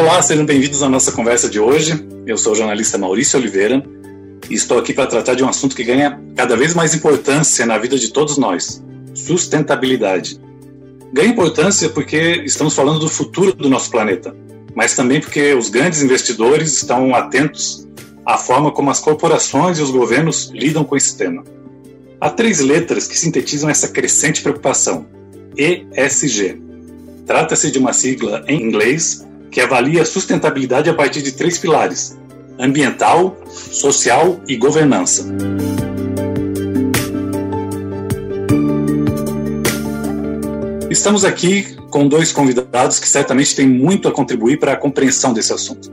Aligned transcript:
Olá, 0.00 0.22
sejam 0.22 0.46
bem-vindos 0.46 0.82
à 0.82 0.88
nossa 0.88 1.12
conversa 1.12 1.46
de 1.46 1.60
hoje. 1.60 1.92
Eu 2.26 2.38
sou 2.38 2.54
o 2.54 2.56
jornalista 2.56 2.96
Maurício 2.96 3.38
Oliveira 3.38 3.84
e 4.48 4.54
estou 4.54 4.78
aqui 4.78 4.94
para 4.94 5.06
tratar 5.06 5.34
de 5.34 5.44
um 5.44 5.48
assunto 5.48 5.76
que 5.76 5.84
ganha 5.84 6.18
cada 6.34 6.56
vez 6.56 6.72
mais 6.72 6.94
importância 6.94 7.66
na 7.66 7.76
vida 7.76 7.98
de 7.98 8.08
todos 8.08 8.38
nós: 8.38 8.82
sustentabilidade. 9.12 10.40
Ganha 11.12 11.28
importância 11.28 11.90
porque 11.90 12.42
estamos 12.46 12.74
falando 12.74 12.98
do 12.98 13.10
futuro 13.10 13.52
do 13.52 13.68
nosso 13.68 13.90
planeta, 13.90 14.34
mas 14.74 14.94
também 14.94 15.20
porque 15.20 15.52
os 15.52 15.68
grandes 15.68 16.02
investidores 16.02 16.72
estão 16.72 17.14
atentos 17.14 17.86
à 18.24 18.38
forma 18.38 18.72
como 18.72 18.90
as 18.90 19.00
corporações 19.00 19.78
e 19.78 19.82
os 19.82 19.90
governos 19.90 20.50
lidam 20.54 20.82
com 20.82 20.96
esse 20.96 21.14
tema. 21.14 21.44
Há 22.18 22.30
três 22.30 22.60
letras 22.60 23.06
que 23.06 23.18
sintetizam 23.18 23.68
essa 23.68 23.88
crescente 23.88 24.40
preocupação: 24.40 25.04
ESG. 25.58 26.58
Trata-se 27.26 27.70
de 27.70 27.78
uma 27.78 27.92
sigla 27.92 28.42
em 28.48 28.62
inglês 28.62 29.28
que 29.50 29.60
avalia 29.60 30.02
a 30.02 30.06
sustentabilidade 30.06 30.88
a 30.88 30.94
partir 30.94 31.22
de 31.22 31.32
três 31.32 31.58
pilares: 31.58 32.16
ambiental, 32.58 33.36
social 33.48 34.40
e 34.46 34.56
governança. 34.56 35.26
Estamos 40.90 41.24
aqui 41.24 41.76
com 41.90 42.06
dois 42.08 42.32
convidados 42.32 42.98
que 42.98 43.08
certamente 43.08 43.54
têm 43.54 43.68
muito 43.68 44.08
a 44.08 44.12
contribuir 44.12 44.58
para 44.58 44.72
a 44.72 44.76
compreensão 44.76 45.32
desse 45.32 45.52
assunto. 45.52 45.90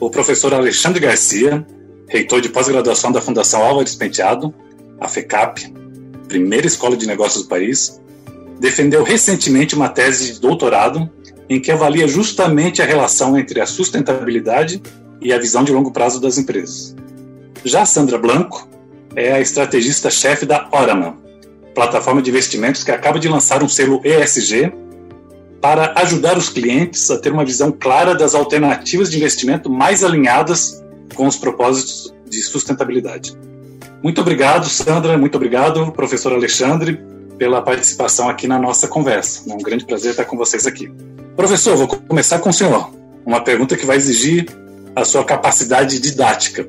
O 0.00 0.10
professor 0.10 0.52
Alexandre 0.52 1.00
Garcia, 1.00 1.64
reitor 2.08 2.40
de 2.40 2.48
pós-graduação 2.48 3.12
da 3.12 3.20
Fundação 3.20 3.62
Álvares 3.62 3.94
Penteado, 3.94 4.52
a 5.00 5.08
FECAP, 5.08 5.72
primeira 6.26 6.66
escola 6.66 6.96
de 6.96 7.06
negócios 7.06 7.44
do 7.44 7.48
país, 7.48 8.00
defendeu 8.58 9.02
recentemente 9.02 9.74
uma 9.74 9.88
tese 9.88 10.34
de 10.34 10.40
doutorado 10.40 11.10
em 11.48 11.60
que 11.60 11.70
avalia 11.70 12.08
justamente 12.08 12.80
a 12.80 12.84
relação 12.84 13.38
entre 13.38 13.60
a 13.60 13.66
sustentabilidade 13.66 14.82
e 15.20 15.32
a 15.32 15.38
visão 15.38 15.64
de 15.64 15.72
longo 15.72 15.92
prazo 15.92 16.20
das 16.20 16.38
empresas. 16.38 16.94
Já 17.64 17.86
Sandra 17.86 18.18
Blanco 18.18 18.68
é 19.14 19.32
a 19.32 19.40
estrategista-chefe 19.40 20.46
da 20.46 20.68
Oraman, 20.72 21.14
plataforma 21.74 22.22
de 22.22 22.30
investimentos 22.30 22.82
que 22.82 22.90
acaba 22.90 23.18
de 23.18 23.28
lançar 23.28 23.62
um 23.62 23.68
selo 23.68 24.00
ESG 24.04 24.72
para 25.60 25.92
ajudar 26.00 26.36
os 26.36 26.48
clientes 26.48 27.08
a 27.10 27.18
ter 27.18 27.32
uma 27.32 27.44
visão 27.44 27.70
clara 27.70 28.14
das 28.14 28.34
alternativas 28.34 29.10
de 29.10 29.16
investimento 29.16 29.70
mais 29.70 30.02
alinhadas 30.02 30.82
com 31.14 31.26
os 31.26 31.36
propósitos 31.36 32.12
de 32.28 32.42
sustentabilidade. 32.42 33.36
Muito 34.02 34.20
obrigado, 34.20 34.68
Sandra, 34.68 35.16
muito 35.16 35.36
obrigado, 35.36 35.92
professor 35.92 36.32
Alexandre, 36.32 37.00
pela 37.38 37.62
participação 37.62 38.28
aqui 38.28 38.48
na 38.48 38.58
nossa 38.58 38.88
conversa. 38.88 39.48
É 39.48 39.54
um 39.54 39.58
grande 39.58 39.84
prazer 39.84 40.10
estar 40.10 40.24
com 40.24 40.36
vocês 40.36 40.66
aqui. 40.66 40.92
Professor, 41.36 41.76
vou 41.76 41.88
começar 41.88 42.38
com 42.40 42.50
o 42.50 42.52
senhor. 42.52 42.90
Uma 43.24 43.42
pergunta 43.42 43.76
que 43.76 43.86
vai 43.86 43.96
exigir 43.96 44.46
a 44.94 45.04
sua 45.04 45.24
capacidade 45.24 45.98
didática. 45.98 46.68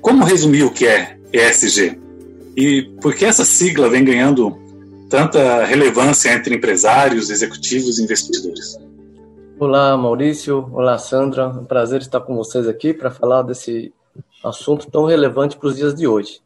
Como 0.00 0.24
resumir 0.24 0.64
o 0.64 0.72
que 0.72 0.86
é 0.86 1.16
ESG? 1.32 2.00
E 2.56 2.82
por 3.00 3.14
que 3.14 3.24
essa 3.24 3.44
sigla 3.44 3.88
vem 3.88 4.04
ganhando 4.04 4.58
tanta 5.08 5.64
relevância 5.64 6.32
entre 6.32 6.56
empresários, 6.56 7.30
executivos 7.30 7.98
e 7.98 8.02
investidores? 8.02 8.76
Olá, 9.58 9.96
Maurício. 9.96 10.68
Olá, 10.72 10.98
Sandra. 10.98 11.44
É 11.44 11.46
um 11.46 11.64
prazer 11.64 12.00
estar 12.00 12.20
com 12.20 12.34
vocês 12.34 12.66
aqui 12.66 12.92
para 12.92 13.10
falar 13.10 13.42
desse 13.42 13.92
assunto 14.44 14.90
tão 14.90 15.04
relevante 15.04 15.56
para 15.56 15.68
os 15.68 15.76
dias 15.76 15.94
de 15.94 16.08
hoje. 16.08 16.40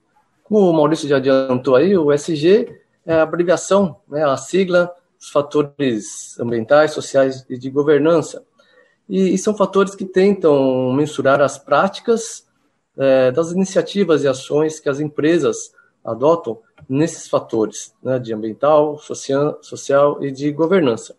Como 0.45 0.69
o 0.69 0.73
Maurício 0.73 1.09
já 1.09 1.17
adiantou 1.17 1.75
aí, 1.75 1.97
o 1.97 2.13
ESG 2.13 2.69
é 3.07 3.15
a 3.15 3.23
abreviação, 3.23 3.97
né, 4.09 4.23
a 4.25 4.37
sigla 4.37 4.93
os 5.27 5.31
fatores 5.31 6.39
ambientais, 6.39 6.93
sociais 6.93 7.45
e 7.49 7.59
de 7.59 7.69
governança. 7.69 8.45
E, 9.09 9.35
e 9.35 9.39
são 9.39 9.57
fatores 9.57 9.95
que 9.95 10.05
tentam 10.05 10.93
mensurar 10.93 11.41
as 11.41 11.59
práticas 11.59 12.47
é, 12.97 13.33
das 13.33 13.51
iniciativas 13.51 14.23
e 14.23 14.29
ações 14.29 14.79
que 14.79 14.89
as 14.89 15.01
empresas 15.01 15.75
adotam 16.05 16.61
nesses 16.89 17.29
fatores 17.29 17.93
né, 18.01 18.21
de 18.21 18.33
ambiental, 18.33 18.99
social, 18.99 19.59
social 19.61 20.23
e 20.23 20.31
de 20.31 20.53
governança. 20.53 21.17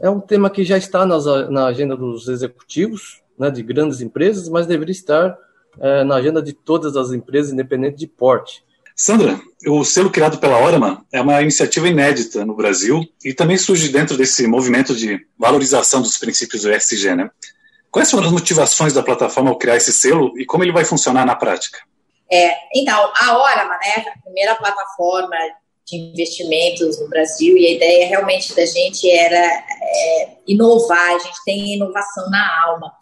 É 0.00 0.10
um 0.10 0.20
tema 0.20 0.50
que 0.50 0.64
já 0.64 0.76
está 0.76 1.06
nas, 1.06 1.24
na 1.48 1.66
agenda 1.66 1.96
dos 1.96 2.28
executivos 2.28 3.22
né, 3.38 3.50
de 3.50 3.62
grandes 3.62 4.00
empresas, 4.00 4.48
mas 4.48 4.66
deveria 4.66 4.92
estar 4.92 5.38
é, 5.78 6.02
na 6.02 6.16
agenda 6.16 6.42
de 6.42 6.52
todas 6.52 6.96
as 6.96 7.12
empresas, 7.12 7.52
independente 7.52 7.96
de 7.98 8.08
porte. 8.08 8.64
Sandra, 9.00 9.40
o 9.64 9.84
selo 9.84 10.10
criado 10.10 10.38
pela 10.38 10.60
Orama 10.60 11.06
é 11.12 11.20
uma 11.20 11.40
iniciativa 11.40 11.86
inédita 11.86 12.44
no 12.44 12.56
Brasil 12.56 13.00
e 13.24 13.32
também 13.32 13.56
surge 13.56 13.90
dentro 13.90 14.16
desse 14.16 14.44
movimento 14.48 14.92
de 14.92 15.24
valorização 15.38 16.02
dos 16.02 16.18
princípios 16.18 16.62
do 16.62 16.72
ESG, 16.72 17.14
né? 17.14 17.30
Quais 17.92 18.10
foram 18.10 18.26
as 18.26 18.32
motivações 18.32 18.92
da 18.92 19.00
plataforma 19.00 19.50
ao 19.50 19.56
criar 19.56 19.76
esse 19.76 19.92
selo 19.92 20.36
e 20.36 20.44
como 20.44 20.64
ele 20.64 20.72
vai 20.72 20.84
funcionar 20.84 21.24
na 21.24 21.36
prática? 21.36 21.78
É, 22.28 22.56
então, 22.74 23.12
a 23.14 23.38
Orama, 23.38 23.78
né, 23.78 24.04
a 24.16 24.22
primeira 24.24 24.56
plataforma 24.56 25.36
de 25.86 25.96
investimentos 25.96 27.00
no 27.00 27.08
Brasil 27.08 27.56
e 27.56 27.66
a 27.68 27.72
ideia 27.74 28.08
realmente 28.08 28.52
da 28.52 28.66
gente 28.66 29.08
era 29.08 29.46
é, 29.46 30.28
inovar, 30.44 31.14
a 31.14 31.18
gente 31.20 31.38
tem 31.44 31.74
inovação 31.74 32.28
na 32.30 32.64
alma 32.64 32.92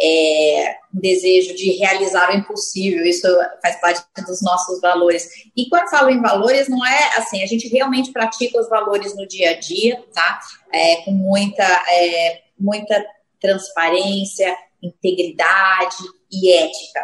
é, 0.00 0.76
desejo 0.92 1.54
de 1.54 1.72
realizar 1.72 2.30
o 2.30 2.36
impossível, 2.36 3.04
isso 3.04 3.26
faz 3.62 3.80
parte 3.80 4.04
dos 4.26 4.42
nossos 4.42 4.80
valores. 4.80 5.28
E 5.56 5.68
quando 5.68 5.90
falo 5.90 6.10
em 6.10 6.20
valores, 6.20 6.68
não 6.68 6.84
é 6.84 7.16
assim, 7.16 7.42
a 7.42 7.46
gente 7.46 7.68
realmente 7.68 8.12
pratica 8.12 8.60
os 8.60 8.68
valores 8.68 9.16
no 9.16 9.26
dia 9.26 9.50
a 9.50 9.58
dia, 9.58 10.02
tá? 10.12 10.40
É, 10.72 10.96
com 11.02 11.12
muita, 11.12 11.64
é, 11.64 12.42
muita 12.58 13.04
transparência, 13.40 14.54
integridade 14.82 15.96
e 16.30 16.52
ética. 16.52 17.00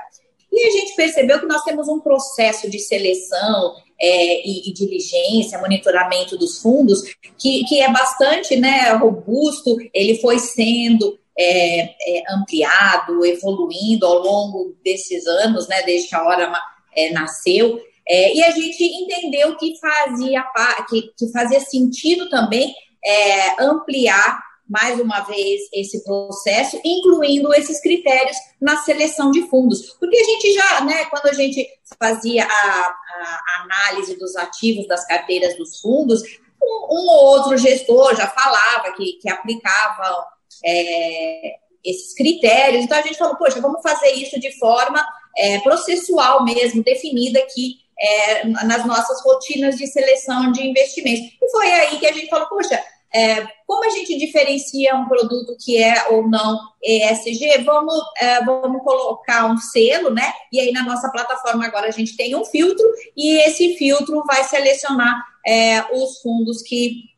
E 0.53 0.67
a 0.67 0.71
gente 0.71 0.97
percebeu 0.97 1.39
que 1.39 1.47
nós 1.47 1.63
temos 1.63 1.87
um 1.89 2.01
processo 2.01 2.69
de 2.69 2.81
seleção 2.81 3.77
é, 4.01 4.47
e, 4.47 4.69
e, 4.69 4.73
diligência, 4.73 5.61
monitoramento 5.61 6.37
dos 6.37 6.59
fundos, 6.59 7.03
que, 7.39 7.65
que 7.65 7.81
é 7.81 7.91
bastante 7.93 8.57
né, 8.57 8.91
robusto, 8.95 9.77
ele 9.95 10.19
foi 10.21 10.39
sendo 10.39 11.20
é, 11.39 11.81
é, 11.83 12.23
ampliado, 12.35 13.25
evoluindo 13.25 14.07
ao 14.07 14.19
longo 14.19 14.77
desses 14.85 15.27
anos, 15.27 15.69
né, 15.69 15.83
desde 15.83 16.09
que 16.09 16.15
a 16.15 16.27
Orama 16.27 16.61
é, 16.95 17.11
nasceu, 17.13 17.81
é, 18.09 18.35
e 18.35 18.43
a 18.43 18.51
gente 18.51 18.83
entendeu 18.83 19.57
que 19.57 19.79
fazia, 19.79 20.45
que, 20.89 21.13
que 21.17 21.31
fazia 21.33 21.61
sentido 21.61 22.29
também 22.29 22.75
é, 23.05 23.63
ampliar 23.63 24.41
mais 24.69 25.01
uma 25.01 25.21
vez 25.21 25.63
esse 25.73 26.03
processo, 26.05 26.81
incluindo 26.85 27.53
esses 27.55 27.81
critérios 27.81 28.37
na 28.61 28.77
seleção 28.79 29.33
de 29.33 29.43
fundos. 29.49 29.97
Porque 29.99 30.17
a 30.17 30.25
gente 30.25 30.53
já, 30.53 30.85
né, 30.85 31.05
quando 31.07 31.27
a 31.27 31.33
gente 31.33 31.69
fazia 31.99 32.45
a, 32.45 32.49
a 32.49 33.63
análise 33.65 34.17
dos 34.17 34.37
ativos 34.37 34.87
das 34.87 35.05
carteiras 35.07 35.57
dos 35.57 35.81
fundos, 35.81 36.23
um, 36.63 36.87
um 36.89 37.09
ou 37.09 37.25
outro 37.27 37.57
gestor 37.57 38.15
já 38.15 38.29
falava 38.29 38.93
que, 38.93 39.15
que 39.15 39.29
aplicava 39.29 40.25
é, 40.65 41.55
esses 41.85 42.15
critérios. 42.15 42.85
Então 42.85 42.99
a 42.99 43.03
gente 43.03 43.19
falou, 43.19 43.37
poxa, 43.37 43.61
vamos 43.61 43.83
fazer 43.83 44.11
isso 44.13 44.39
de 44.39 44.57
forma 44.59 45.05
é, 45.37 45.59
processual 45.61 46.45
mesmo, 46.45 46.83
definida 46.83 47.39
aqui 47.41 47.79
é, 47.99 48.45
nas 48.47 48.85
nossas 48.87 49.23
rotinas 49.23 49.77
de 49.77 49.87
seleção 49.87 50.53
de 50.53 50.67
investimentos. 50.67 51.33
E 51.41 51.51
foi 51.51 51.71
aí 51.73 51.99
que 51.99 52.07
a 52.07 52.13
gente 52.13 52.29
falou, 52.29 52.49
poxa, 52.49 52.83
é, 53.13 53.45
como 53.67 53.85
a 53.85 53.91
gente 53.91 54.17
diferencia 54.17 54.95
um 54.95 55.09
produto 55.09 55.57
que 55.59 55.83
é 55.83 56.09
ou 56.11 56.29
não 56.29 56.59
ESG, 56.83 57.63
vamos, 57.65 57.95
é, 58.21 58.45
vamos 58.45 58.83
colocar 58.83 59.51
um 59.51 59.57
selo, 59.59 60.11
né? 60.11 60.33
E 60.53 60.61
aí 60.61 60.71
na 60.71 60.85
nossa 60.85 61.11
plataforma 61.11 61.67
agora 61.67 61.89
a 61.89 61.93
gente 61.93 62.17
tem 62.17 62.37
um 62.37 62.45
filtro 62.45 62.87
e 63.17 63.39
esse 63.43 63.75
filtro 63.77 64.23
vai 64.25 64.45
selecionar 64.45 65.25
é, 65.45 65.85
os 65.93 66.21
fundos 66.21 66.63
que 66.63 67.11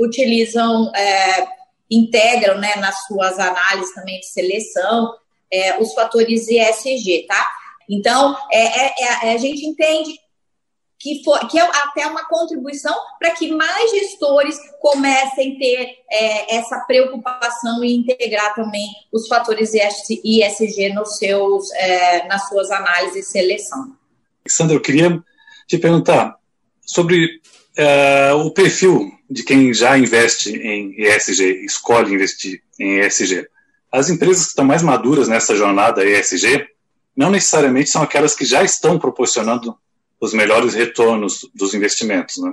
utilizam 0.00 0.90
é, 0.94 1.46
integram 1.96 2.58
né, 2.58 2.76
nas 2.76 3.06
suas 3.06 3.38
análises 3.38 3.94
também 3.94 4.20
de 4.20 4.26
seleção 4.26 5.14
é, 5.54 5.80
os 5.80 5.94
fatores 5.94 6.48
ESG, 6.48 7.26
tá? 7.28 7.46
Então, 7.88 8.36
é, 8.50 8.86
é, 8.86 8.94
é, 9.28 9.34
a 9.34 9.36
gente 9.36 9.64
entende 9.64 10.18
que, 10.98 11.22
for, 11.22 11.38
que 11.48 11.58
é 11.58 11.62
até 11.62 12.06
uma 12.06 12.24
contribuição 12.24 12.94
para 13.18 13.30
que 13.32 13.52
mais 13.52 13.90
gestores 13.90 14.56
comecem 14.80 15.54
a 15.54 15.58
ter 15.58 15.98
é, 16.10 16.56
essa 16.56 16.80
preocupação 16.86 17.84
e 17.84 17.94
integrar 17.94 18.54
também 18.54 18.88
os 19.12 19.28
fatores 19.28 19.72
ESG 19.74 20.94
nos 20.94 21.18
seus, 21.18 21.70
é, 21.74 22.26
nas 22.26 22.48
suas 22.48 22.70
análises 22.70 23.14
de 23.14 23.22
seleção. 23.22 23.94
Sandra, 24.48 24.76
eu 24.76 24.80
queria 24.80 25.22
te 25.66 25.78
perguntar 25.78 26.38
sobre 26.80 27.40
uh, 27.78 28.36
o 28.38 28.50
perfil 28.50 29.12
de 29.28 29.42
quem 29.42 29.72
já 29.72 29.96
investe 29.98 30.50
em 30.50 30.94
ESG, 30.96 31.64
escolhe 31.64 32.14
investir 32.14 32.62
em 32.78 33.00
ESG. 33.00 33.48
As 33.90 34.10
empresas 34.10 34.44
que 34.44 34.50
estão 34.50 34.64
mais 34.64 34.82
maduras 34.82 35.28
nessa 35.28 35.56
jornada 35.56 36.04
ESG 36.04 36.66
não 37.16 37.30
necessariamente 37.30 37.90
são 37.90 38.02
aquelas 38.02 38.34
que 38.34 38.44
já 38.44 38.62
estão 38.62 38.98
proporcionando 38.98 39.76
os 40.20 40.34
melhores 40.34 40.74
retornos 40.74 41.48
dos 41.54 41.74
investimentos. 41.74 42.38
Né? 42.38 42.52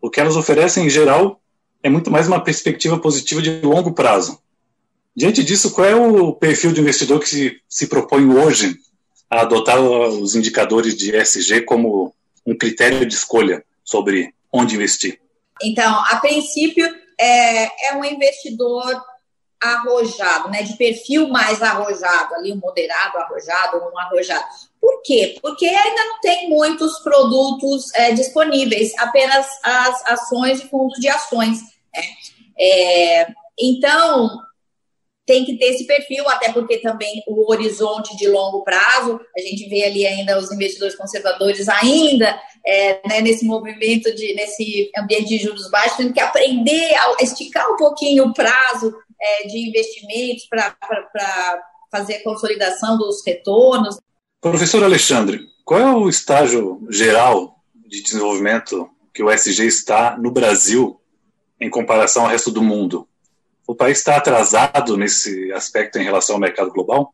O 0.00 0.08
que 0.08 0.20
elas 0.20 0.36
oferecem, 0.36 0.86
em 0.86 0.90
geral, 0.90 1.40
é 1.82 1.90
muito 1.90 2.10
mais 2.10 2.26
uma 2.28 2.42
perspectiva 2.42 2.98
positiva 2.98 3.42
de 3.42 3.60
longo 3.60 3.92
prazo, 3.92 4.40
Diante 5.18 5.42
disso, 5.42 5.72
qual 5.72 5.84
é 5.84 5.96
o 5.96 6.32
perfil 6.32 6.70
de 6.70 6.80
investidor 6.80 7.18
que 7.18 7.28
se, 7.28 7.60
se 7.68 7.88
propõe 7.88 8.24
hoje 8.30 8.78
a 9.28 9.40
adotar 9.40 9.80
os 9.80 10.36
indicadores 10.36 10.96
de 10.96 11.10
ESG 11.10 11.62
como 11.62 12.14
um 12.46 12.56
critério 12.56 13.04
de 13.04 13.14
escolha 13.14 13.64
sobre 13.82 14.32
onde 14.52 14.74
investir? 14.74 15.20
Então, 15.62 16.04
a 16.06 16.16
princípio, 16.16 16.86
é, 17.18 17.88
é 17.90 17.96
um 17.96 18.04
investidor 18.04 19.02
arrojado, 19.60 20.50
né, 20.50 20.62
de 20.62 20.76
perfil 20.76 21.28
mais 21.28 21.60
arrojado, 21.62 22.34
ali 22.36 22.52
um 22.52 22.56
moderado 22.56 23.18
arrojado, 23.18 23.78
um 23.92 23.98
arrojado. 23.98 24.44
Por 24.80 25.02
quê? 25.02 25.36
Porque 25.42 25.66
ainda 25.66 26.04
não 26.04 26.20
tem 26.20 26.48
muitos 26.48 27.00
produtos 27.00 27.92
é, 27.94 28.12
disponíveis, 28.12 28.92
apenas 28.98 29.46
as 29.64 30.06
ações 30.06 30.60
e 30.60 30.68
fundos 30.68 30.98
de 31.00 31.08
ações. 31.08 31.60
Né? 31.94 32.02
É, 32.56 33.26
então, 33.58 34.30
tem 35.28 35.44
que 35.44 35.58
ter 35.58 35.66
esse 35.66 35.86
perfil, 35.86 36.26
até 36.26 36.50
porque 36.54 36.78
também 36.78 37.22
o 37.26 37.52
horizonte 37.52 38.16
de 38.16 38.26
longo 38.26 38.64
prazo, 38.64 39.20
a 39.36 39.40
gente 39.42 39.68
vê 39.68 39.84
ali 39.84 40.06
ainda 40.06 40.38
os 40.38 40.50
investidores 40.50 40.96
conservadores 40.96 41.68
ainda 41.68 42.40
é, 42.66 43.06
né, 43.06 43.20
nesse 43.20 43.44
movimento, 43.44 44.12
de, 44.14 44.34
nesse 44.34 44.90
ambiente 44.96 45.28
de 45.28 45.38
juros 45.38 45.70
baixos, 45.70 45.98
tendo 45.98 46.14
que 46.14 46.20
aprender 46.20 46.94
a 46.94 47.22
esticar 47.22 47.70
um 47.70 47.76
pouquinho 47.76 48.24
o 48.24 48.32
prazo 48.32 48.90
é, 49.20 49.46
de 49.48 49.68
investimentos 49.68 50.46
para 50.48 50.74
fazer 51.92 52.14
a 52.14 52.24
consolidação 52.24 52.96
dos 52.96 53.22
retornos. 53.26 53.98
Professor 54.40 54.82
Alexandre, 54.82 55.40
qual 55.62 55.80
é 55.80 55.92
o 55.92 56.08
estágio 56.08 56.80
geral 56.88 57.62
de 57.86 58.02
desenvolvimento 58.02 58.88
que 59.12 59.22
o 59.22 59.30
SG 59.30 59.66
está 59.66 60.16
no 60.16 60.30
Brasil 60.30 60.98
em 61.60 61.68
comparação 61.68 62.22
ao 62.22 62.30
resto 62.30 62.50
do 62.50 62.62
mundo? 62.62 63.06
O 63.68 63.74
país 63.74 63.98
está 63.98 64.16
atrasado 64.16 64.96
nesse 64.96 65.52
aspecto 65.52 65.98
em 65.98 66.02
relação 66.02 66.36
ao 66.36 66.40
mercado 66.40 66.70
global? 66.72 67.12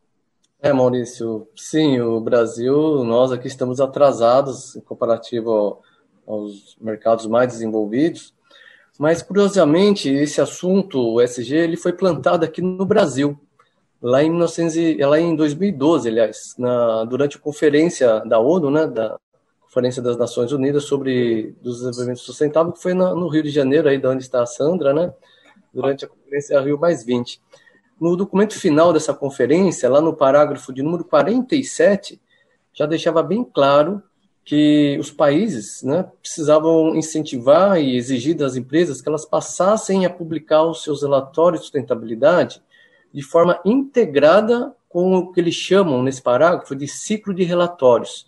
É, 0.61 0.71
Maurício, 0.71 1.49
sim, 1.53 1.99
o 1.99 2.17
Brasil, 2.21 3.03
nós 3.03 3.33
aqui 3.33 3.49
estamos 3.49 3.81
atrasados 3.81 4.73
em 4.73 4.79
comparativo 4.79 5.81
aos 6.25 6.77
mercados 6.79 7.27
mais 7.27 7.49
desenvolvidos, 7.49 8.33
mas 8.97 9.21
curiosamente 9.21 10.09
esse 10.09 10.39
assunto, 10.39 10.97
o 10.97 11.21
SG, 11.21 11.57
ele 11.57 11.75
foi 11.75 11.91
plantado 11.91 12.45
aqui 12.45 12.61
no 12.61 12.85
Brasil, 12.85 13.37
lá 14.01 14.23
em, 14.23 14.29
1900, 14.29 15.05
lá 15.05 15.19
em 15.19 15.35
2012, 15.35 16.07
aliás, 16.07 16.55
na, 16.57 17.03
durante 17.03 17.35
a 17.35 17.41
conferência 17.41 18.21
da 18.21 18.39
ONU, 18.39 18.71
né, 18.71 18.87
da 18.87 19.19
Conferência 19.59 20.01
das 20.01 20.15
Nações 20.15 20.53
Unidas 20.53 20.85
sobre 20.85 21.53
Desenvolvimento 21.61 22.21
Sustentável, 22.21 22.71
que 22.71 22.81
foi 22.81 22.93
na, 22.93 23.13
no 23.13 23.27
Rio 23.27 23.43
de 23.43 23.49
Janeiro, 23.49 23.89
aí 23.89 23.97
de 23.97 24.07
onde 24.07 24.23
está 24.23 24.41
a 24.41 24.45
Sandra, 24.45 24.93
né, 24.93 25.13
durante 25.75 26.05
a 26.05 26.07
Conferência 26.07 26.59
Rio 26.61 26.79
Mais 26.79 27.03
20. 27.03 27.41
No 27.99 28.15
documento 28.15 28.57
final 28.57 28.93
dessa 28.93 29.13
conferência, 29.13 29.89
lá 29.89 29.99
no 29.99 30.15
parágrafo 30.15 30.73
de 30.73 30.81
número 30.81 31.03
47, 31.03 32.19
já 32.73 32.85
deixava 32.85 33.21
bem 33.21 33.43
claro 33.43 34.01
que 34.43 34.97
os 34.99 35.11
países 35.11 35.81
né, 35.83 36.05
precisavam 36.21 36.95
incentivar 36.95 37.79
e 37.79 37.95
exigir 37.95 38.35
das 38.35 38.55
empresas 38.55 39.01
que 39.01 39.09
elas 39.09 39.25
passassem 39.25 40.05
a 40.05 40.09
publicar 40.09 40.63
os 40.63 40.83
seus 40.83 41.01
relatórios 41.01 41.61
de 41.61 41.65
sustentabilidade 41.65 42.61
de 43.13 43.21
forma 43.21 43.59
integrada 43.65 44.73
com 44.87 45.15
o 45.15 45.31
que 45.31 45.39
eles 45.39 45.55
chamam 45.55 46.03
nesse 46.03 46.21
parágrafo 46.21 46.75
de 46.75 46.87
ciclo 46.87 47.33
de 47.33 47.43
relatórios. 47.43 48.27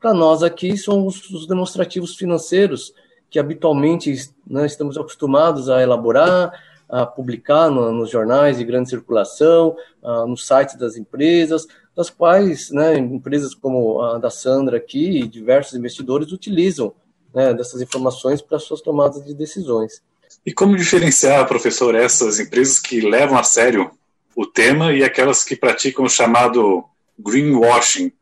Para 0.00 0.12
nós 0.12 0.42
aqui 0.42 0.76
são 0.76 1.06
os, 1.06 1.30
os 1.30 1.46
demonstrativos 1.46 2.16
financeiros 2.16 2.92
que 3.30 3.38
habitualmente 3.38 4.12
né, 4.44 4.66
estamos 4.66 4.98
acostumados 4.98 5.70
a 5.70 5.80
elaborar, 5.80 6.52
a 6.88 7.06
publicar 7.06 7.70
no, 7.70 7.92
nos 7.92 8.10
jornais 8.10 8.58
de 8.58 8.64
grande 8.64 8.90
circulação, 8.90 9.76
uh, 10.02 10.26
nos 10.26 10.46
sites 10.46 10.76
das 10.76 10.96
empresas, 10.96 11.66
das 11.96 12.10
quais 12.10 12.70
né, 12.70 12.96
empresas 12.96 13.54
como 13.54 14.00
a 14.02 14.18
da 14.18 14.30
Sandra 14.30 14.76
aqui 14.76 15.20
e 15.20 15.26
diversos 15.26 15.74
investidores 15.74 16.32
utilizam 16.32 16.94
né, 17.34 17.52
dessas 17.54 17.80
informações 17.80 18.40
para 18.40 18.58
suas 18.58 18.80
tomadas 18.80 19.24
de 19.24 19.34
decisões. 19.34 20.02
E 20.44 20.52
como 20.52 20.76
diferenciar, 20.76 21.46
professor, 21.46 21.94
essas 21.94 22.40
empresas 22.40 22.78
que 22.78 23.00
levam 23.00 23.38
a 23.38 23.42
sério 23.42 23.90
o 24.34 24.46
tema 24.46 24.92
e 24.92 25.04
aquelas 25.04 25.44
que 25.44 25.54
praticam 25.54 26.04
o 26.04 26.10
chamado 26.10 26.84
greenwashing, 27.18 28.12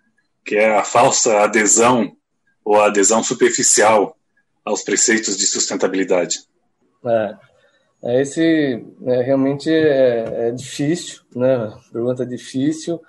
que 0.44 0.56
é 0.56 0.76
a 0.76 0.84
falsa 0.84 1.40
adesão 1.40 2.16
ou 2.64 2.80
a 2.80 2.86
adesão 2.86 3.22
superficial 3.22 4.16
aos 4.64 4.82
preceitos 4.82 5.36
de 5.36 5.46
sustentabilidade? 5.46 6.40
É, 7.04 7.34
esse 8.02 8.85
é, 9.05 9.23
realmente 9.23 9.70
é, 9.70 10.49
é, 10.49 10.50
difícil, 10.52 11.20
né? 11.35 11.73
Pergunta 11.93 12.25
difícil. 12.25 13.00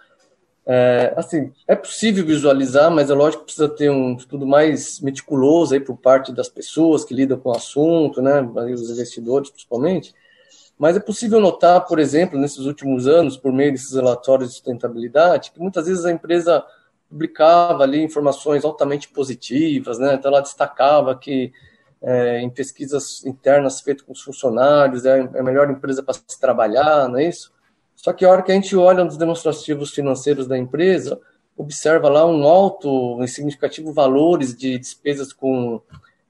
É, 0.66 1.14
assim, 1.16 1.52
é 1.68 1.76
possível 1.76 2.26
visualizar, 2.26 2.92
mas 2.92 3.10
é 3.10 3.14
lógico 3.14 3.42
que 3.42 3.54
precisa 3.54 3.70
ter 3.70 3.90
um 3.90 4.16
estudo 4.16 4.46
mais 4.46 5.00
meticuloso 5.00 5.74
aí 5.74 5.80
por 5.80 5.98
parte 5.98 6.34
das 6.34 6.50
pessoas 6.50 7.06
que 7.06 7.14
lidam 7.14 7.40
com 7.40 7.50
o 7.50 7.56
assunto, 7.56 8.22
né? 8.22 8.42
Os 8.42 8.90
investidores, 8.90 9.50
principalmente. 9.50 10.14
Mas 10.78 10.98
é 10.98 11.00
possível 11.00 11.40
notar, 11.40 11.86
por 11.86 12.00
exemplo, 12.00 12.40
nesses 12.40 12.66
últimos 12.66 13.08
anos, 13.08 13.38
por 13.38 13.54
meio 13.54 13.72
desses 13.72 13.94
relatórios 13.94 14.50
de 14.50 14.56
sustentabilidade, 14.56 15.52
que 15.52 15.60
muitas 15.60 15.88
vezes 15.88 16.06
a 16.06 16.12
empresa 16.12 16.66
publicava 17.10 17.84
ali 17.84 18.02
informações 18.02 18.66
altamente 18.66 19.08
positivas, 19.10 20.00
né? 20.00 20.16
Então 20.16 20.32
ela 20.32 20.42
destacava 20.42 21.16
que 21.16 21.54
é, 22.01 22.39
em 22.42 22.50
pesquisas 22.50 23.24
internas 23.25 23.81
feitas 23.81 24.03
com 24.03 24.12
os 24.12 24.21
funcionários, 24.21 25.06
é, 25.06 25.19
é 25.19 25.39
a 25.39 25.44
melhor 25.44 25.69
empresa 25.69 26.01
para 26.01 26.13
se 26.13 26.39
trabalhar, 26.39 27.07
não 27.07 27.19
é 27.19 27.25
isso? 27.25 27.51
Só 27.95 28.12
que 28.12 28.25
a 28.25 28.30
hora 28.30 28.42
que 28.42 28.51
a 28.51 28.56
gente 28.56 28.75
olha 28.75 29.03
nos 29.03 29.18
demonstrativos 29.18 29.92
financeiros 29.92 30.48
da 30.48 30.57
empresa, 30.57 31.19
observa 31.56 32.09
lá 32.09 32.25
um 32.25 32.44
alto 32.48 33.24
e 33.24 33.27
significativo 33.27 33.94
valores 33.94 34.56
de 34.56 34.80
despesas 34.80 35.31
com 35.31 35.80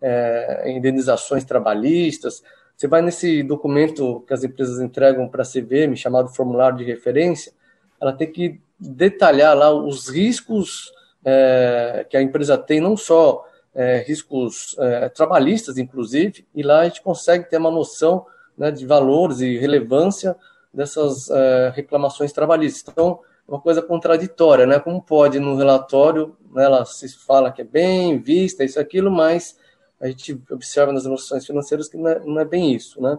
é, 0.02 0.72
indenizações 0.72 1.46
trabalhistas. 1.46 2.44
Você 2.76 2.88
vai 2.88 3.02
nesse 3.02 3.42
documento 3.44 4.24
que 4.28 4.34
as 4.34 4.44
empresas 4.44 4.82
entregam 4.82 5.30
para 5.30 5.44
a 5.44 5.46
CVM, 5.46 5.96
chamado 5.96 6.28
formulário 6.30 6.78
de 6.78 6.84
referência, 6.84 7.54
ela 8.02 8.12
tem 8.12 8.30
que 8.30 8.60
detalhar 8.80 9.56
lá 9.56 9.72
os 9.72 10.10
riscos 10.10 10.92
é, 11.24 12.06
que 12.10 12.18
a 12.18 12.22
empresa 12.22 12.58
tem, 12.58 12.82
não 12.82 12.98
só 12.98 13.46
é, 13.74 14.04
riscos 14.06 14.76
é, 14.80 15.10
trabalhistas, 15.10 15.78
inclusive, 15.78 16.46
e 16.54 16.62
lá 16.62 16.82
a 16.82 16.84
gente 16.86 17.02
consegue 17.02 17.50
ter 17.50 17.58
uma 17.58 17.72
noção 17.72 18.26
né, 18.58 18.70
de 18.72 18.86
valores 18.86 19.40
e 19.40 19.58
relevância 19.58 20.36
dessas 20.74 21.30
é, 21.30 21.72
reclamações 21.76 22.32
trabalhistas. 22.32 22.84
Então, 22.92 23.20
é 23.48 23.52
uma 23.52 23.62
coisa 23.62 23.82
contraditória, 23.82 24.66
né? 24.66 24.80
Como 24.80 25.02
pode 25.02 25.40
no 25.40 25.56
relatório, 25.56 26.36
né, 26.54 26.66
ela 26.66 26.86
se 26.86 27.10
fala 27.10 27.52
que 27.52 27.62
é 27.62 27.66
bem 27.66 28.20
vista, 28.20 28.64
isso 28.64 28.80
aquilo, 28.80 29.12
mas 29.12 29.58
a 30.00 30.08
gente 30.08 30.42
observa 30.50 30.92
nas 30.92 31.06
emoções 31.06 31.46
financeiras 31.46 31.88
que 31.88 31.98
não 31.98 32.10
é, 32.10 32.20
não 32.20 32.40
é 32.40 32.46
bem 32.46 32.74
isso, 32.74 33.02
né? 33.02 33.18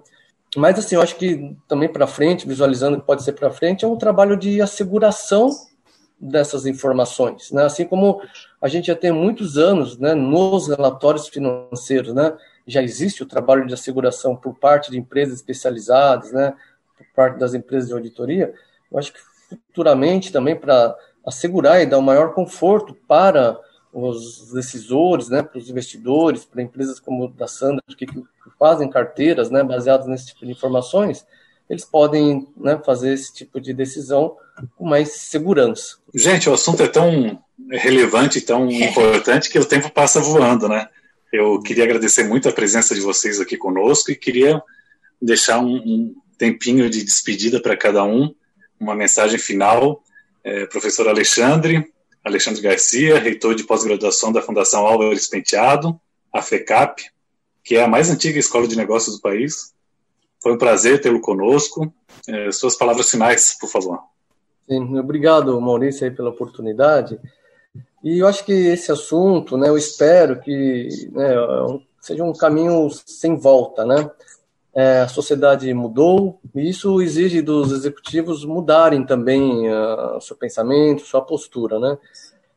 Mas 0.56 0.78
assim, 0.78 0.96
eu 0.96 1.02
acho 1.02 1.16
que 1.16 1.56
também 1.66 1.88
para 1.88 2.06
frente, 2.06 2.46
visualizando 2.46 3.00
que 3.00 3.06
pode 3.06 3.22
ser 3.22 3.32
para 3.32 3.50
frente, 3.50 3.84
é 3.84 3.88
um 3.88 3.96
trabalho 3.96 4.36
de 4.36 4.60
asseguração 4.60 5.50
dessas 6.20 6.66
informações, 6.66 7.50
né? 7.50 7.64
Assim 7.64 7.84
como 7.84 8.20
a 8.62 8.68
gente 8.68 8.86
já 8.86 8.94
tem 8.94 9.10
muitos 9.10 9.58
anos, 9.58 9.98
né, 9.98 10.14
nos 10.14 10.68
relatórios 10.68 11.26
financeiros, 11.26 12.14
né, 12.14 12.32
já 12.64 12.80
existe 12.80 13.20
o 13.20 13.26
trabalho 13.26 13.66
de 13.66 13.74
asseguração 13.74 14.36
por 14.36 14.54
parte 14.54 14.88
de 14.88 14.96
empresas 14.96 15.34
especializadas, 15.34 16.30
né, 16.30 16.54
por 16.96 17.06
parte 17.12 17.40
das 17.40 17.54
empresas 17.54 17.88
de 17.88 17.94
auditoria. 17.94 18.54
Eu 18.90 18.98
acho 18.98 19.12
que 19.12 19.18
futuramente 19.48 20.30
também 20.30 20.54
para 20.54 20.96
assegurar 21.26 21.82
e 21.82 21.86
dar 21.86 21.98
um 21.98 22.02
maior 22.02 22.34
conforto 22.34 22.94
para 23.08 23.58
os 23.92 24.52
decisores, 24.52 25.28
né, 25.28 25.42
para 25.42 25.58
os 25.58 25.68
investidores, 25.68 26.44
para 26.44 26.62
empresas 26.62 27.00
como 27.00 27.26
da 27.28 27.48
Sandra 27.48 27.82
que, 27.88 28.06
que 28.06 28.24
fazem 28.60 28.88
carteiras, 28.88 29.50
né, 29.50 29.64
baseadas 29.64 30.06
nesse 30.06 30.28
tipo 30.28 30.46
de 30.46 30.52
informações, 30.52 31.26
eles 31.68 31.84
podem 31.84 32.46
né, 32.56 32.80
fazer 32.84 33.12
esse 33.12 33.34
tipo 33.34 33.60
de 33.60 33.72
decisão 33.72 34.36
com 34.76 34.84
mais 34.84 35.12
segurança. 35.12 35.96
Gente, 36.14 36.48
o 36.48 36.54
assunto 36.54 36.82
é 36.82 36.88
tão 36.88 37.42
relevante, 37.78 38.40
tão 38.40 38.70
importante 38.70 39.50
que 39.50 39.58
o 39.58 39.64
tempo 39.64 39.90
passa 39.90 40.20
voando, 40.20 40.68
né? 40.68 40.88
Eu 41.32 41.60
queria 41.62 41.84
agradecer 41.84 42.24
muito 42.24 42.48
a 42.48 42.52
presença 42.52 42.94
de 42.94 43.00
vocês 43.00 43.40
aqui 43.40 43.56
conosco 43.56 44.10
e 44.10 44.16
queria 44.16 44.62
deixar 45.20 45.58
um, 45.60 45.76
um 45.76 46.14
tempinho 46.36 46.90
de 46.90 47.02
despedida 47.02 47.60
para 47.60 47.76
cada 47.76 48.04
um, 48.04 48.34
uma 48.78 48.94
mensagem 48.94 49.38
final. 49.38 50.02
É, 50.44 50.66
professor 50.66 51.08
Alexandre, 51.08 51.90
Alexandre 52.22 52.60
Garcia, 52.60 53.18
reitor 53.18 53.54
de 53.54 53.64
pós-graduação 53.64 54.32
da 54.32 54.42
Fundação 54.42 54.86
Álvares 54.86 55.26
Penteado, 55.26 55.98
a 56.32 56.42
FECAP, 56.42 57.02
que 57.64 57.76
é 57.76 57.82
a 57.82 57.88
mais 57.88 58.10
antiga 58.10 58.38
escola 58.38 58.68
de 58.68 58.76
negócios 58.76 59.16
do 59.16 59.22
país. 59.22 59.72
Foi 60.42 60.52
um 60.52 60.58
prazer 60.58 61.00
tê-lo 61.00 61.20
conosco. 61.20 61.92
É, 62.28 62.50
suas 62.50 62.76
palavras 62.76 63.08
finais, 63.08 63.56
por 63.58 63.70
favor. 63.70 64.00
Sim, 64.68 64.98
obrigado, 64.98 65.58
Maurício, 65.60 66.04
aí, 66.04 66.10
pela 66.10 66.30
oportunidade. 66.30 67.18
E 68.02 68.18
eu 68.18 68.26
acho 68.26 68.44
que 68.44 68.52
esse 68.52 68.90
assunto, 68.90 69.56
né, 69.56 69.68
eu 69.68 69.78
espero 69.78 70.40
que 70.40 70.88
né, 71.12 71.34
seja 72.00 72.24
um 72.24 72.32
caminho 72.32 72.90
sem 73.06 73.36
volta, 73.36 73.84
né? 73.84 74.10
é, 74.74 75.00
a 75.00 75.08
sociedade 75.08 75.72
mudou 75.74 76.40
e 76.54 76.68
isso 76.68 77.02
exige 77.02 77.42
dos 77.42 77.72
executivos 77.72 78.44
mudarem 78.44 79.04
também 79.04 79.68
uh, 79.70 80.20
seu 80.20 80.34
pensamento, 80.34 81.02
sua 81.02 81.20
postura, 81.20 81.78
né? 81.78 81.98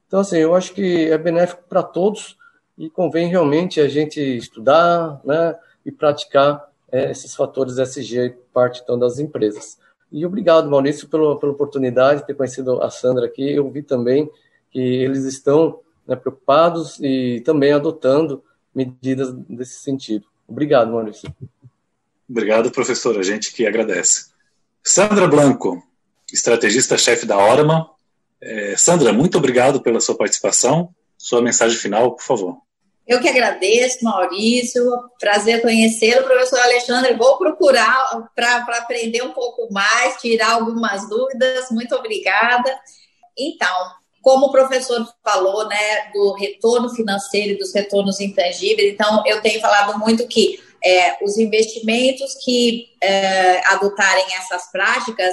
Então, 0.07 0.22
assim, 0.22 0.38
eu 0.38 0.55
acho 0.55 0.74
que 0.74 1.10
é 1.10 1.17
benéfico 1.17 1.63
para 1.67 1.84
todos 1.84 2.38
e 2.77 2.89
convém 2.89 3.27
realmente 3.27 3.81
a 3.81 3.88
gente 3.88 4.22
estudar, 4.22 5.19
né, 5.25 5.55
e 5.86 5.91
praticar 5.91 6.69
é, 6.91 7.12
esses 7.12 7.36
fatores 7.36 7.77
SG 7.77 8.36
parte 8.53 8.81
então 8.81 8.98
das 8.98 9.19
empresas. 9.19 9.77
E 10.12 10.25
obrigado, 10.25 10.69
Maurício, 10.69 11.10
pela, 11.10 11.38
pela 11.38 11.51
oportunidade 11.51 12.22
de 12.22 12.27
ter 12.27 12.36
conhecido 12.36 12.81
a 12.81 12.89
Sandra 12.89 13.25
aqui. 13.25 13.51
Eu 13.51 13.69
vi 13.69 13.81
também 13.84 14.29
que 14.75 14.82
eles 14.82 15.24
estão 15.24 15.79
né, 16.05 16.17
preocupados 16.17 17.00
e 17.00 17.41
também 17.46 17.72
adotando 17.72 18.44
medidas 18.75 19.34
nesse 19.48 19.79
sentido. 19.79 20.25
Obrigado, 20.46 20.91
Maurício. 20.91 21.34
Obrigado, 22.29 22.70
professor. 22.70 23.17
A 23.17 23.24
gente 23.24 23.53
que 23.53 23.65
agradece. 23.65 24.32
Sandra 24.84 25.29
Blanco, 25.29 25.82
estrategista-chefe 26.29 27.25
da 27.25 27.38
Orama. 27.38 27.89
É, 28.41 28.75
Sandra, 28.75 29.13
muito 29.13 29.38
obrigado 29.38 29.82
pela 29.82 30.01
sua 30.01 30.17
participação. 30.17 30.94
Sua 31.17 31.41
mensagem 31.41 31.77
final, 31.77 32.13
por 32.13 32.24
favor. 32.24 32.58
Eu 33.08 33.22
que 33.22 33.29
agradeço, 33.29 34.03
Maurício. 34.03 34.84
Prazer 35.17 35.62
conhecê-lo, 35.62 36.25
professor 36.25 36.60
Alexandre. 36.60 37.15
Vou 37.15 37.38
procurar 37.38 38.29
para 38.36 38.77
aprender 38.77 39.22
um 39.22 39.32
pouco 39.32 39.72
mais, 39.72 40.20
tirar 40.20 40.55
algumas 40.55 41.08
dúvidas. 41.08 41.72
Muito 41.72 41.96
obrigada. 41.96 42.77
Então, 43.38 43.91
como 44.25 44.48
o 44.48 44.51
professor 44.51 45.08
falou, 45.24 45.67
né, 45.67 46.10
do 46.12 46.34
retorno 46.34 46.89
financeiro 46.89 47.51
e 47.51 47.58
dos 47.60 47.72
retornos 47.72 48.20
intangíveis, 48.20 48.91
então 48.91 49.22
eu 49.27 49.39
tenho 49.39 49.62
falado 49.62 50.00
muito 50.00 50.27
que 50.27 50.60
é, 50.84 51.24
os 51.24 51.38
investimentos 51.38 52.34
que 52.44 52.88
é, 53.00 53.63
adotarem 53.67 54.25
essas 54.36 54.72
práticas, 54.72 55.32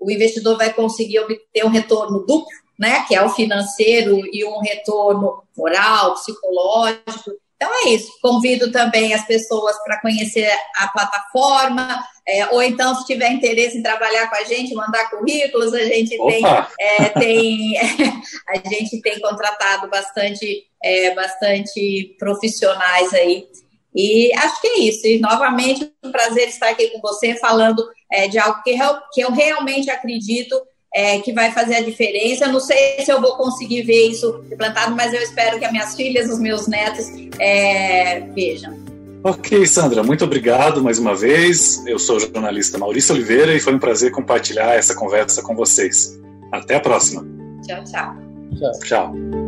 o 0.00 0.10
investidor 0.10 0.58
vai 0.58 0.72
conseguir 0.72 1.20
obter 1.20 1.64
um 1.64 1.68
retorno 1.68 2.18
duplo 2.26 2.46
né, 2.76 3.04
que 3.06 3.14
é 3.14 3.22
o 3.22 3.30
financeiro 3.30 4.20
e 4.32 4.44
um 4.44 4.58
retorno 4.58 5.42
moral, 5.56 6.14
psicológico. 6.14 7.30
Então 7.56 7.70
é 7.72 7.88
isso. 7.90 8.10
Convido 8.20 8.70
também 8.70 9.14
as 9.14 9.26
pessoas 9.26 9.76
para 9.82 10.00
conhecer 10.00 10.50
a 10.76 10.88
plataforma, 10.88 12.04
é, 12.28 12.46
ou 12.48 12.60
então, 12.60 12.94
se 12.96 13.06
tiver 13.06 13.30
interesse 13.30 13.78
em 13.78 13.82
trabalhar 13.82 14.28
com 14.28 14.34
a 14.34 14.44
gente, 14.44 14.74
mandar 14.74 15.08
currículos, 15.08 15.72
a 15.72 15.84
gente 15.84 16.16
tem, 16.16 16.42
é, 16.80 17.08
tem 17.10 17.78
a 18.48 18.68
gente 18.68 19.00
tem 19.00 19.20
contratado 19.20 19.88
bastante, 19.88 20.64
é, 20.82 21.14
bastante 21.14 22.16
profissionais 22.18 23.14
aí. 23.14 23.46
E 23.94 24.34
acho 24.34 24.60
que 24.60 24.66
é 24.66 24.78
isso. 24.80 25.06
E 25.06 25.18
novamente, 25.20 25.90
um 26.04 26.10
prazer 26.10 26.48
estar 26.48 26.68
aqui 26.68 26.88
com 26.88 27.00
você 27.00 27.36
falando 27.36 27.82
é, 28.12 28.26
de 28.26 28.38
algo 28.38 28.60
que, 28.62 28.76
que 29.12 29.20
eu 29.20 29.30
realmente 29.30 29.88
acredito 29.88 30.60
é, 30.96 31.18
que 31.20 31.30
vai 31.30 31.52
fazer 31.52 31.76
a 31.76 31.80
diferença. 31.82 32.46
Eu 32.46 32.52
não 32.54 32.60
sei 32.60 33.04
se 33.04 33.12
eu 33.12 33.20
vou 33.20 33.36
conseguir 33.36 33.82
ver 33.82 34.08
isso 34.08 34.42
implantado, 34.50 34.96
mas 34.96 35.12
eu 35.12 35.20
espero 35.20 35.58
que 35.58 35.64
as 35.66 35.70
minhas 35.70 35.94
filhas, 35.94 36.30
os 36.30 36.38
meus 36.38 36.66
netos 36.66 37.06
é, 37.38 38.20
vejam. 38.34 38.74
Ok, 39.22 39.66
Sandra, 39.66 40.02
muito 40.02 40.24
obrigado 40.24 40.82
mais 40.82 40.98
uma 40.98 41.14
vez. 41.14 41.84
Eu 41.86 41.98
sou 41.98 42.16
o 42.16 42.20
jornalista 42.20 42.78
Maurício 42.78 43.14
Oliveira 43.14 43.54
e 43.54 43.60
foi 43.60 43.74
um 43.74 43.78
prazer 43.78 44.10
compartilhar 44.10 44.74
essa 44.74 44.94
conversa 44.94 45.42
com 45.42 45.54
vocês. 45.54 46.18
Até 46.50 46.76
a 46.76 46.80
próxima. 46.80 47.26
Tchau, 47.66 47.84
tchau. 47.84 48.16
Tchau. 48.58 48.80
tchau. 48.80 49.45